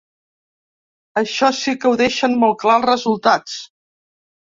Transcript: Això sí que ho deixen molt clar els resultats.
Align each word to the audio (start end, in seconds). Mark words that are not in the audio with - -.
Això 1.21 1.49
sí 1.57 1.73
que 1.83 1.87
ho 1.89 1.99
deixen 2.01 2.33
molt 2.45 2.57
clar 2.63 2.79
els 2.79 2.87
resultats. 2.91 3.59